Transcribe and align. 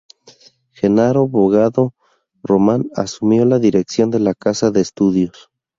Genaro 0.71 1.27
Bogado 1.27 1.93
Román 2.41 2.89
asumió 2.95 3.45
la 3.45 3.59
dirección 3.59 4.09
de 4.09 4.19
la 4.19 4.33
casa 4.33 4.71
de 4.71 4.81
estudios. 4.81 5.51